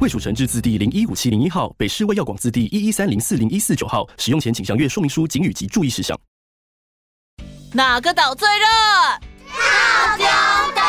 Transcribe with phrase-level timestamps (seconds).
[0.00, 4.08] 卫署成制字第零一五七零一号，北市卫药广字第一一三零四零一四九号。
[4.16, 6.16] 使用前请详阅说明书、警语及注意事项。
[7.72, 8.64] 哪个岛最热？
[9.48, 10.24] 套丁
[10.72, 10.82] 岛。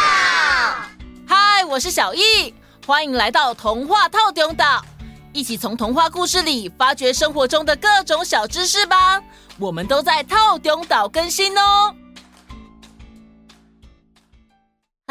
[1.25, 2.53] 嗨，我是小艺，
[2.85, 4.85] 欢迎来到童话套丁岛，
[5.33, 9.19] 一起从童话故事里发掘生活中的各种小知识吧。
[9.57, 11.95] 我们都在套丁岛更新哦。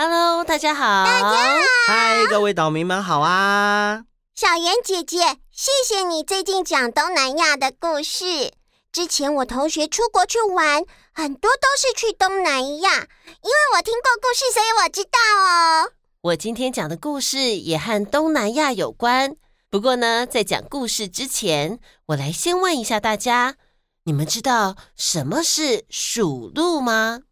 [0.00, 1.04] Hello，大家好。
[1.04, 1.62] 大家好。
[1.88, 4.04] 嗨，各位岛民们好啊！
[4.32, 5.18] 小圆姐姐，
[5.50, 8.52] 谢谢你最近讲东南亚的故事。
[8.92, 15.90] 之前我同学出国去玩，很多都是去东南亚，因为我听过故事，所以我知道哦。
[16.20, 19.34] 我今天讲的故事也和东南亚有关。
[19.68, 23.56] 不过呢，在讲故事之前，我来先问一下大家：
[24.04, 27.22] 你们知道什么是鼠鹿吗？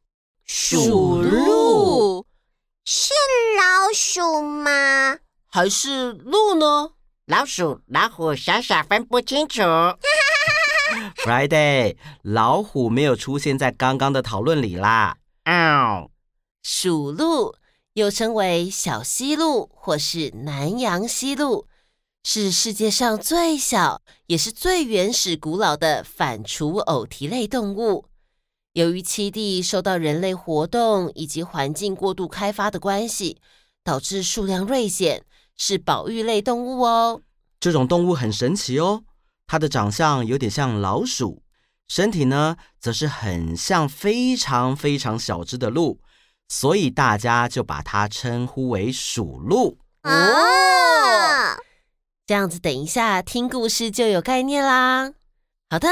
[0.45, 2.27] 鼠鹿。
[2.89, 3.13] 是
[3.59, 5.19] 老鼠吗？
[5.57, 6.91] 还是鹿呢？
[7.25, 9.63] 老鼠、老虎，傻傻分不清楚。
[11.25, 15.17] Friday，老虎没有出现在刚刚的讨论里啦。
[15.47, 16.11] 哦，
[16.63, 17.55] 鼠鹿
[17.95, 21.67] 又称为小西鹿或是南洋西鹿，
[22.23, 28.05] 是世界上最小也是最原始、古老的反刍偶蹄类动物。
[28.75, 33.41] 由于栖地受到人类活动以及环境过度开发的关系，
[33.83, 35.25] 导致数量锐减，
[35.57, 37.21] 是保育类动物哦。
[37.59, 39.05] 这种动物很神奇哦，
[39.47, 41.43] 它的长相有点像老鼠，
[41.89, 46.01] 身体呢则是很像非常非常小只的鹿，
[46.49, 49.79] 所以大家就把它称呼为鼠鹿。
[50.03, 51.57] 哦，
[52.27, 55.13] 这样子，等一下听故事就有概念啦。
[55.71, 55.89] 好的，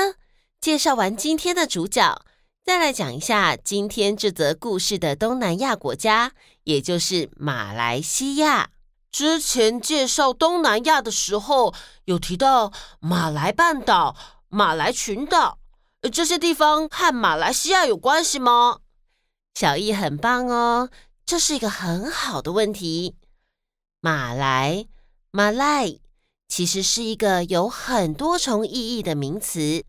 [0.60, 2.22] 介绍完今天的主角。
[2.64, 8.70] 再来讲一下今天这则故事的东南亚国家，也就是马来西亚。
[9.14, 11.72] 之前介绍东南亚的时候，
[12.06, 14.16] 有提到马来半岛、
[14.48, 15.60] 马来群岛，
[16.12, 18.80] 这些地方和马来西亚有关系吗？
[19.54, 20.90] 小艺很棒哦，
[21.24, 23.14] 这是一个很好的问题。
[24.00, 24.86] 马来
[25.30, 26.00] （Malay）
[26.48, 29.84] 其实是一个有很多重意义的名词，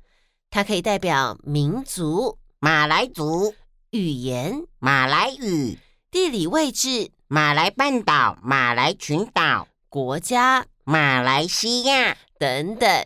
[0.52, 2.38] 它可以代表民族。
[2.60, 3.56] 马来族
[3.90, 5.80] 语言，马来语
[6.16, 13.06] 地理位置，马来半岛、马来群岛国家，马来西亚等等，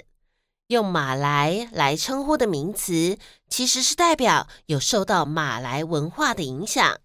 [0.68, 3.18] 用马来来称呼的名词，
[3.50, 7.00] 其实是代表有受到马来文化的影响。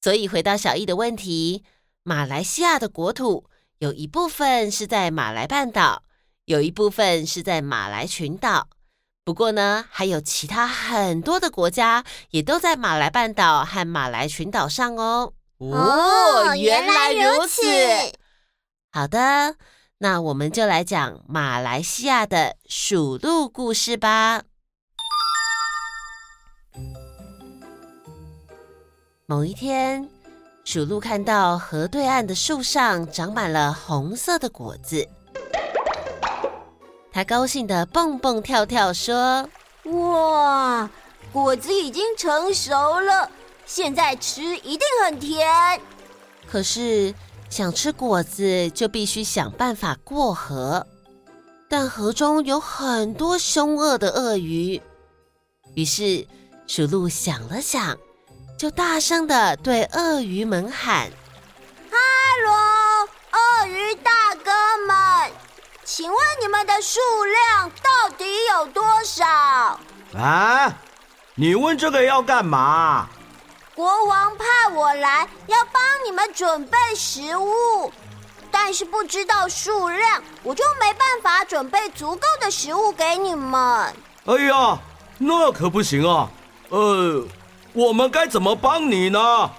[0.00, 1.62] 所以回到小易的问题，
[2.02, 3.48] 马来西亚的国土
[3.78, 6.02] 有一部分是在马来半岛，
[6.46, 8.68] 有一部分是在马来群岛。
[9.24, 15.32] 不过呢，还有其他很多的国家也都在马来半岛和马来群岛上哦。
[15.56, 17.62] 哦，原来如此。
[18.92, 19.56] 好的，
[19.96, 24.42] 那我们就来讲马来西亚的鼠鹿故事吧。
[29.24, 30.06] 某一天，
[30.66, 35.08] 鼠鹿看到河对岸的树上长满了红色的果子。
[37.14, 39.48] 他高兴的蹦蹦跳跳说
[39.86, 40.90] ：“哇，
[41.32, 43.30] 果子已经成熟了，
[43.64, 45.80] 现在吃一定很甜。
[46.50, 47.14] 可是
[47.48, 50.84] 想吃果子就必须想办法过河，
[51.68, 54.82] 但河中有很多凶恶的鳄鱼。
[55.76, 56.26] 于是
[56.66, 57.96] 鼠鹿想了想，
[58.58, 61.08] 就大声的对鳄鱼们喊
[61.92, 61.96] ：‘哈
[62.44, 64.23] 喽，鳄鱼大哥们！’”
[65.84, 69.78] 请问你们的数量到底有多少？
[70.16, 70.72] 啊，
[71.34, 73.06] 你问这个要干嘛？
[73.74, 77.92] 国王派我来要帮你们准备食物，
[78.50, 83.94] 但是不知道数量，我就没办法准备足够的食物给你们。
[84.24, 84.78] 哎呀，
[85.18, 86.30] 那可不行啊！
[86.70, 87.22] 呃，
[87.74, 89.50] 我们该怎么帮你呢？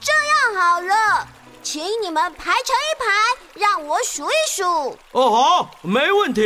[0.00, 1.28] 这样好了。
[1.68, 4.96] 请你们排成一排，让我数一数。
[5.10, 6.42] 哦，好，没问题。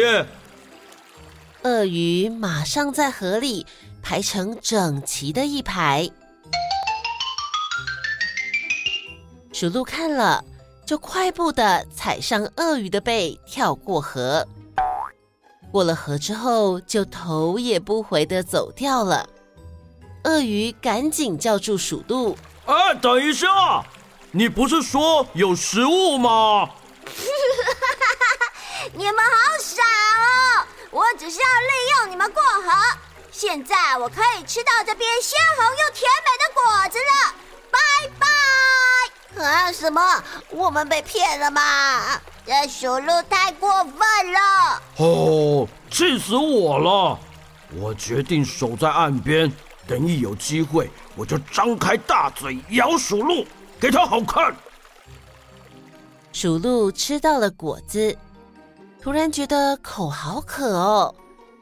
[1.62, 3.66] 鳄鱼马上在河里
[4.02, 6.08] 排成整齐的一排。
[9.52, 10.42] 鼠鹿看了，
[10.86, 14.48] 就快步的踩上鳄鱼的背，跳过河。
[15.70, 19.28] 过了河之后，就头也不回的走掉了。
[20.24, 22.34] 鳄鱼赶紧叫住鼠鹿
[22.64, 23.84] ：“哎，等一下，
[24.32, 26.70] 你不是说有食物吗？”
[28.94, 30.66] 你们好傻哦！
[30.90, 32.70] 我只是要利用你们过河。
[33.32, 37.34] 现在我可以吃到这边鲜红又甜美的果子了，
[37.70, 37.78] 拜
[38.18, 39.42] 拜！
[39.44, 40.22] 啊，什么？
[40.50, 42.20] 我们被骗了吗？
[42.46, 44.82] 这鼠鹿太过分了！
[44.96, 47.18] 哦，气死我了！
[47.76, 49.50] 我决定守在岸边，
[49.86, 53.46] 等一有机会，我就张开大嘴咬鼠鹿，
[53.80, 54.54] 给他好看。
[56.32, 58.16] 鼠鹿吃到了果子，
[59.00, 61.14] 突然觉得口好渴哦。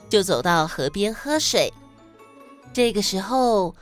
[0.09, 1.73] 就走到河边喝水。
[2.73, 3.75] 这个时候，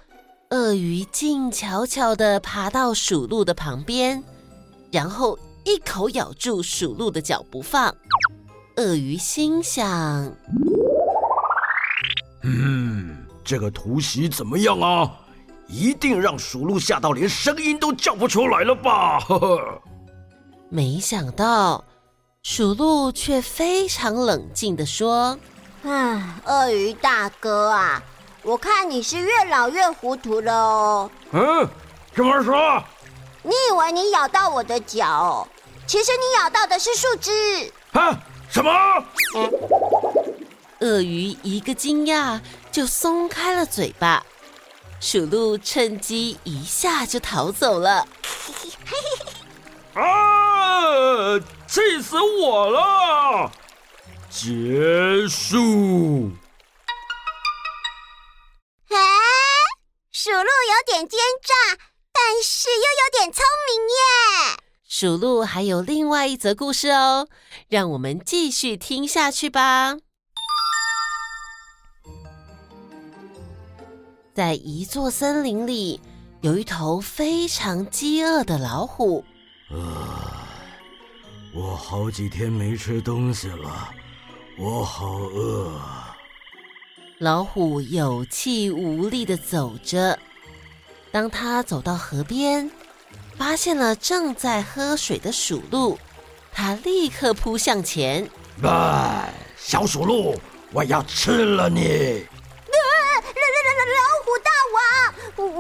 [0.51, 4.23] 鳄鱼静悄悄的爬到鼠鹿的旁边，
[4.91, 7.95] 然后一口咬住鼠鹿的脚不放。
[8.77, 10.31] 鳄鱼心想
[12.43, 15.11] ：“嗯，这个突袭怎么样啊？
[15.67, 19.83] 一定让鼠鹿吓到连声音都叫不出来了吧？”呵呵。
[20.69, 21.85] 没想到，
[22.43, 25.39] 鼠鹿却非常冷静地说。
[25.85, 28.03] 唉，鳄鱼大哥啊，
[28.43, 31.11] 我看你是越老越糊涂了哦。
[31.31, 31.69] 嗯，
[32.15, 32.83] 怎么说？
[33.43, 35.47] 你以为你咬到我的脚，
[35.87, 37.73] 其实你咬到的是树枝。
[37.93, 38.19] 啊？
[38.49, 38.71] 什么？
[40.81, 42.41] 鳄鱼一个惊讶，
[42.73, 44.25] 就松开了嘴巴。
[45.01, 48.07] 鼠鹿趁机一下就逃走了。
[49.95, 51.39] 啊！
[51.67, 53.51] 气死我了！
[54.31, 56.31] 结束。
[58.89, 58.97] 哎，
[60.13, 61.55] 鼠鹿有点奸诈，
[62.13, 64.57] 但是又有点聪明耶。
[64.89, 67.29] 鼠鹿还有另外一则故事哦，
[67.69, 69.97] 让我们继续听下去吧。
[74.37, 75.99] 在一座森林里，
[76.43, 79.25] 有一头非常饥饿的老虎。
[79.71, 80.47] 啊，
[81.55, 83.89] 我好几天没吃东西了。
[84.59, 85.73] 我好饿。
[87.17, 90.19] 老虎有气无力的走着。
[91.11, 92.71] 当他走到河边，
[93.39, 95.99] 发现了正在喝水的鼠鹿，
[96.53, 98.29] 他立刻扑向前。
[98.61, 100.39] 来，小鼠鹿，
[100.75, 102.27] 我要吃了你！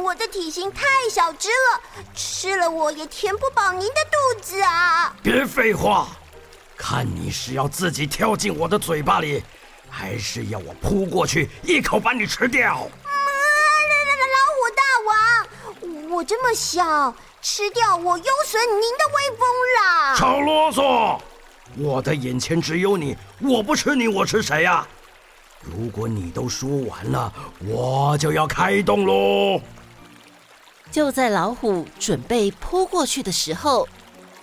[0.06, 1.80] 我的体型太小只了，
[2.14, 5.12] 吃了我也填不饱您的肚子啊！
[5.20, 6.06] 别废话。
[6.76, 9.42] 看你是要自己跳进我的嘴巴里，
[9.90, 12.74] 还是要我扑过去一口把你吃掉？
[12.74, 13.18] 啊，
[14.36, 17.12] 老虎大王，我这么小，
[17.42, 19.48] 吃掉我有损您的威风
[19.80, 20.14] 啦！
[20.14, 21.18] 少啰嗦！
[21.76, 24.86] 我的眼前只有你，我不吃你，我吃谁呀？
[25.62, 27.32] 如果你都说完了，
[27.66, 29.60] 我就要开动喽！
[30.90, 33.86] 就在老虎准备扑过去的时候，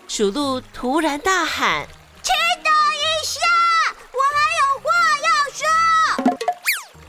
[0.08, 1.88] 鼠鹿突然大喊。
[2.22, 3.40] 请等一下，
[4.12, 4.86] 我还有话
[5.24, 5.66] 要说。”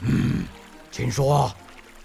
[0.01, 0.47] 嗯，
[0.91, 1.53] 请说。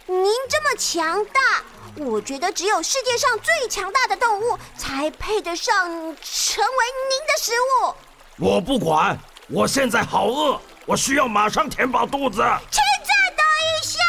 [0.05, 1.63] 您这么强大，
[1.95, 7.95] 我觉得只有世界上最强大的动物才配得上成为您的食物。
[8.37, 9.17] 我不管，
[9.47, 12.37] 我现在好饿，我需要马上填饱肚子。
[12.71, 13.99] 请再等一下。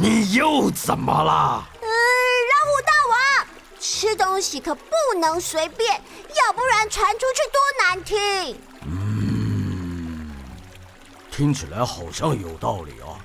[0.00, 1.66] 你又怎么了？
[3.80, 8.60] 吃东西可不能随便，要不然传出去多难听。
[8.86, 10.30] 嗯，
[11.30, 13.18] 听起来好像有道理啊。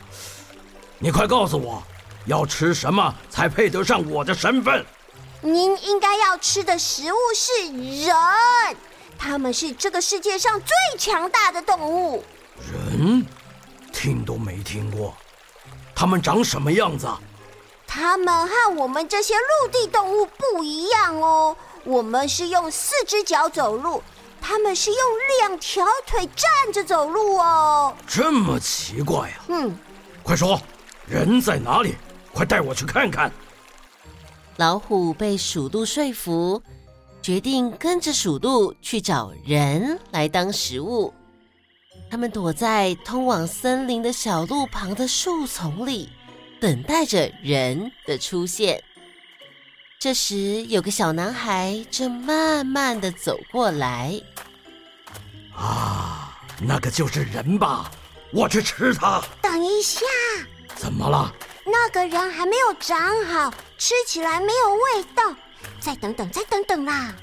[0.99, 1.81] 你快告诉我，
[2.25, 4.85] 要吃什么才配得上我的身份？
[5.41, 7.51] 您应该要吃的食物是
[8.05, 8.15] 人，
[9.17, 12.23] 他们是这个世界上最强大的动物。
[12.71, 13.25] 人？
[13.91, 15.15] 听都没听过。
[15.95, 17.07] 他们长什么样子？
[17.93, 21.53] 他们和我们这些陆地动物不一样哦。
[21.83, 24.01] 我们是用四只脚走路，
[24.39, 24.99] 他们是用
[25.41, 27.93] 两条腿站着走路哦。
[28.07, 29.35] 这么奇怪呀？
[29.49, 29.77] 嗯，
[30.23, 30.57] 快说。
[31.05, 31.97] 人在哪里？
[32.31, 33.29] 快带我去看看。
[34.55, 36.63] 老虎被鼠鹿说服，
[37.21, 41.13] 决定跟着鼠鹿去找人来当食物。
[42.09, 46.09] 他们躲在通往森林的小路旁的树丛里，
[46.61, 48.83] 等待着人的出现。
[49.99, 54.21] 这时，有个小男孩正慢慢的走过来。
[55.55, 57.89] 啊，那个就是人吧？
[58.31, 59.19] 我去吃它。
[59.41, 60.05] 等一下。
[60.75, 61.33] 怎么了？
[61.65, 65.35] 那个人还没有长好，吃起来没有味道。
[65.79, 67.15] 再等等，再等等啦！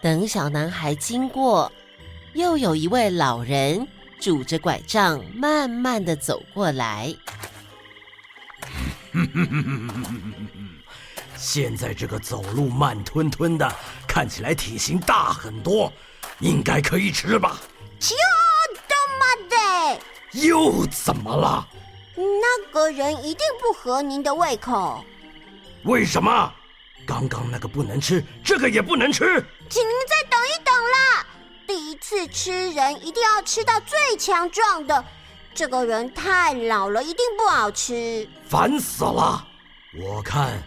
[0.00, 1.70] 等小男孩经过，
[2.32, 3.86] 又有一位老人
[4.18, 7.14] 拄着拐杖慢慢的走过来。
[11.36, 13.70] 现在这个走路慢吞吞的，
[14.06, 15.92] 看起来体型大很多，
[16.40, 17.58] 应该可以吃吧？
[20.32, 21.66] 又怎么了？
[22.14, 25.02] 那个人一定不合您的胃口。
[25.84, 26.52] 为什么？
[27.06, 29.24] 刚刚那个不能吃，这个也不能吃。
[29.70, 31.26] 请您再等一等啦！
[31.66, 35.04] 第一次吃人一定要吃到最强壮的。
[35.54, 38.28] 这个人太老了，一定不好吃。
[38.48, 39.46] 烦死了！
[39.98, 40.62] 我看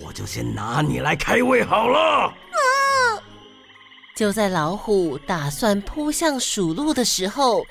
[0.00, 1.98] 我就先拿你来开胃好了。
[1.98, 2.32] 啊！
[4.14, 7.64] 就在老虎打算扑向鼠鹿的时候，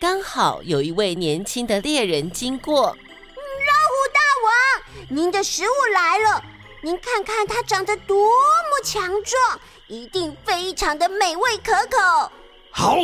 [0.00, 2.86] 刚好有一位年轻的猎人经过。
[2.86, 6.44] 老虎大王，您的食物来了。
[6.82, 12.30] 您看看它长得多么强壮，一定非常的美味可口。
[12.70, 12.96] 好。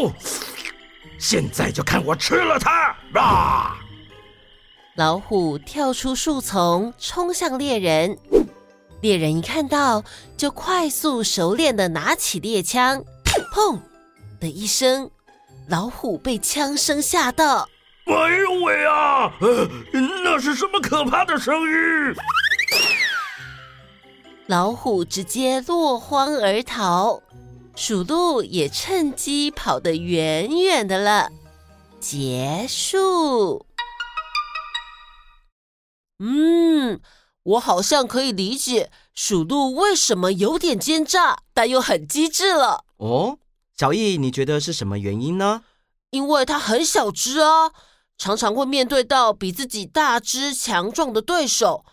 [1.18, 2.96] 现在就看我吃了它！
[3.14, 3.78] 啊！
[5.00, 8.18] 老虎跳出树丛，冲向猎人。
[9.00, 10.04] 猎人一看到，
[10.36, 13.02] 就快速熟练地拿起猎枪，
[13.54, 13.78] 砰
[14.38, 15.10] 的一声，
[15.68, 17.66] 老虎被枪声吓到。
[18.04, 19.32] 哎呦喂啊！
[19.40, 19.66] 呃，
[20.22, 22.14] 那是什么可怕的声音？
[24.48, 27.22] 老虎直接落荒而逃。
[27.74, 31.30] 鼠鹿也趁机跑得远远的了。
[32.00, 33.64] 结束。
[36.20, 37.00] 嗯，
[37.42, 42.84] 我好像可以理解鼠鹿为什么有点奸诈，但又很机智了。
[42.98, 43.38] 哦，
[43.76, 45.62] 小易，你觉得是什么原因呢？
[46.10, 47.70] 因为它很小只啊，
[48.18, 51.84] 常常会面对到比自己大只强壮的对手。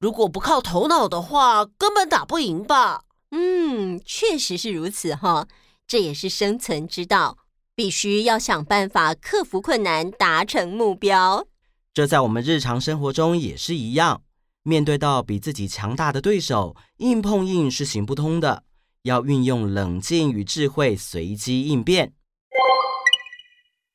[0.00, 3.04] 如果不靠头脑的话，根本打不赢吧。
[3.30, 5.46] 嗯，确实是如此哈，
[5.86, 7.38] 这也是生存之道，
[7.74, 11.46] 必须要想办法克服困难，达成目标。
[11.96, 14.20] 这在我们日常生活中也是一样，
[14.64, 18.64] 面对到比自己强大的对手，硬碰硬是行不通的，
[19.04, 22.12] 要运用冷静与智慧，随机应变。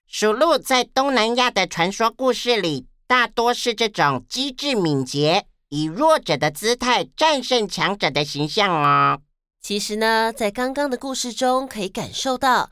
[0.07, 5.45] 鼠鹿在东南亚的传说故事里，大多是这种机智敏捷。
[5.69, 9.21] 以弱者的姿态战胜强者的形象哦。
[9.61, 12.71] 其实呢，在刚刚的故事中，可以感受到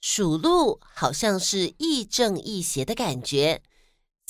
[0.00, 3.60] 鼠鹿好像是亦正亦邪的感觉。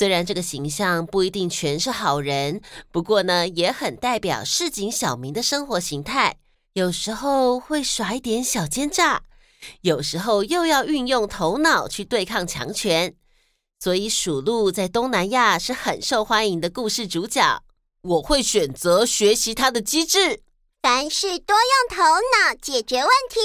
[0.00, 6.38] 虽然这个形象不一定全是好人，不过呢，也很代表市井小民的生活形态。
[6.72, 9.24] 有时候会耍一点小奸诈，
[9.82, 13.14] 有时候又要运用头脑去对抗强权。
[13.78, 17.62] 所以，鼠鹿在东南亚是很受欢迎的故事主角。
[18.00, 20.40] 我会选择学习它的机制，
[20.80, 23.38] 凡事多用头脑解决问题。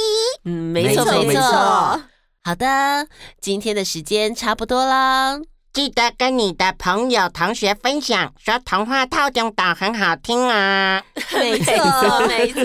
[0.45, 2.03] 嗯，没错没错，没错。
[2.45, 3.09] 好的，
[3.41, 5.41] 今天的时间差不多了，
[5.75, 11.03] 记得跟你的朋友、同学分享，说童话套中岛很好听啊。
[11.33, 12.63] 没错没错。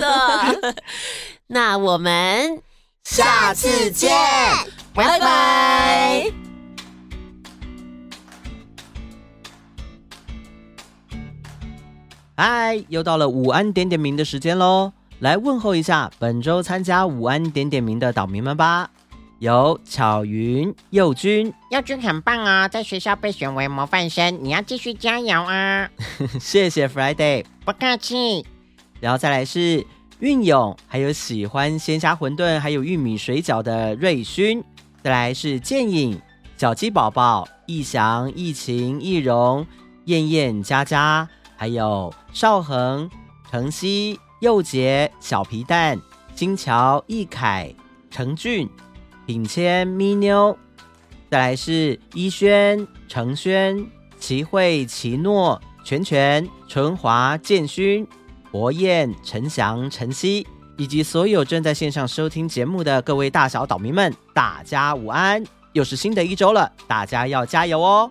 [1.47, 2.61] 那我们
[3.03, 4.09] 下次见，
[4.93, 5.19] 拜拜。
[5.19, 6.31] 拜拜。
[12.37, 14.93] 嗨，又到了午安点点名的时间喽！
[15.19, 18.89] 来问候一下本周参加午安点点名的岛民们吧。
[19.41, 25.89] 有巧云、佑君，佑君很棒哦，在学校被选为模范生，你要继续加油啊！
[26.39, 28.45] 谢谢 Friday，不客气。
[28.99, 29.83] 然后再来是
[30.19, 34.63] 运勇，还有喜欢鲜虾馄饨还有玉米水饺的瑞勋。
[35.01, 36.21] 再来是剑影、
[36.55, 39.65] 小鸡宝宝、逸翔、逸晴、逸荣、
[40.05, 41.27] 燕燕、佳佳。
[41.55, 43.09] 还有少恒、
[43.49, 45.99] 程曦、佑杰、小皮蛋、
[46.35, 47.73] 金桥、易凯、
[48.11, 48.69] 程俊、
[49.31, 50.57] 品谦、咪妞，
[51.29, 53.87] 再来是依轩、程轩、
[54.19, 58.05] 齐慧、齐诺、全全、纯华、建勋、
[58.51, 60.45] 博彦、陈翔、陈曦，
[60.75, 65.41] 以及所有正在线上收听节目的各位大小岛民们，大家午安！
[65.71, 68.09] 又是新的一周了，大家要加油哦！